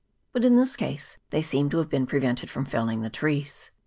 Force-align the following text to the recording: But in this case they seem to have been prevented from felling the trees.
But 0.33 0.43
in 0.43 0.55
this 0.55 0.75
case 0.75 1.19
they 1.29 1.43
seem 1.43 1.69
to 1.69 1.77
have 1.77 1.87
been 1.87 2.07
prevented 2.07 2.49
from 2.49 2.65
felling 2.65 3.03
the 3.03 3.11
trees. 3.11 3.69